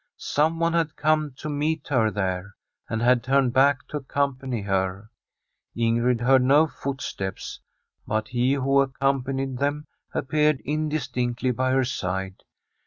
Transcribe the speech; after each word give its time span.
Someone 0.17 0.73
had 0.73 0.95
come 0.95 1.31
to 1.37 1.47
meet 1.47 1.89
her 1.89 2.09
From 2.09 2.09
a 2.09 2.09
SfTEDISH 2.09 2.15
HOMESTEAD 2.15 2.15
there, 2.15 2.55
and 2.95 3.01
had 3.03 3.23
turned 3.23 3.53
back 3.53 3.87
to 3.89 3.97
accompany 3.97 4.61
her. 4.63 5.11
Ingrid 5.77 6.21
heard 6.21 6.41
no 6.41 6.65
footsteps, 6.65 7.59
but 8.07 8.29
he 8.29 8.53
who 8.53 8.83
accom 8.83 9.23
panied 9.23 9.59
them 9.59 9.85
appeared 10.11 10.59
indistinctly 10.61 11.51
by 11.51 11.69
her 11.73 11.85
side. 11.85 12.41